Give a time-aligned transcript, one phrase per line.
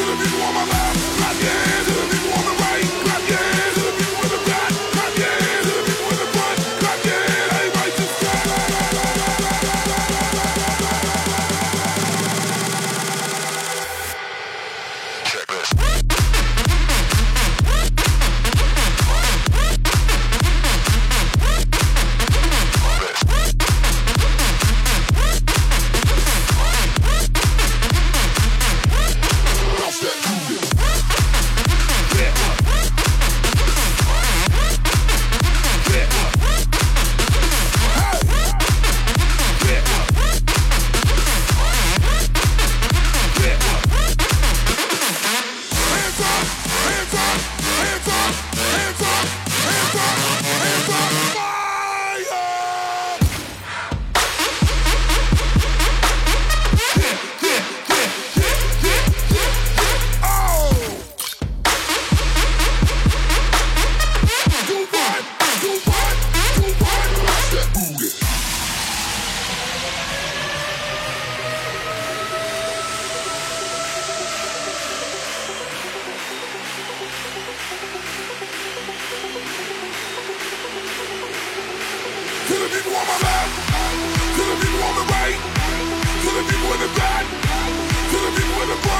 [0.00, 1.86] To the people on my left, clap your hands.
[1.88, 2.59] To the people on the
[82.50, 83.54] To the people on my left,
[84.34, 87.24] to the people on the right, to the people in the back,
[88.10, 88.99] to the people in the front.